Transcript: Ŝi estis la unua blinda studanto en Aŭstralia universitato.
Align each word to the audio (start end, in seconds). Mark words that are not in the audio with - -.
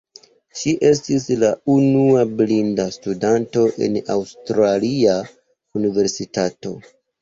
Ŝi 0.61 0.71
estis 0.87 1.27
la 1.43 1.51
unua 1.75 2.25
blinda 2.41 2.87
studanto 2.97 3.69
en 3.89 4.03
Aŭstralia 4.19 5.23
universitato. 5.83 6.79